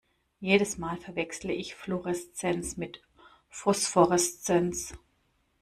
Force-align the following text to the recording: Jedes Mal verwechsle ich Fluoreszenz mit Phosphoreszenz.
Jedes 0.39 0.79
Mal 0.79 0.97
verwechsle 0.97 1.53
ich 1.53 1.75
Fluoreszenz 1.75 2.75
mit 2.75 3.03
Phosphoreszenz. 3.51 4.95